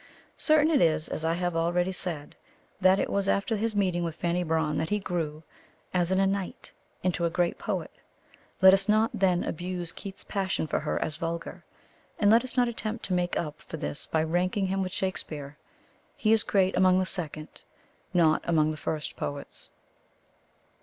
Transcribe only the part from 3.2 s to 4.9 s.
after his meeting with Fanny Brawne that